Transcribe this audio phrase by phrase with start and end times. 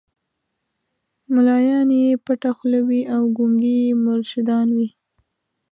[1.33, 4.89] مُلایان یې پټه خوله وي او ګونګي یې مرشدان وي